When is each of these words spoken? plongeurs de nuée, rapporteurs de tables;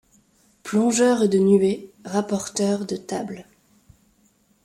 plongeurs 0.63 1.29
de 1.29 1.37
nuée, 1.37 1.91
rapporteurs 2.05 2.87
de 2.87 2.95
tables; 2.95 3.45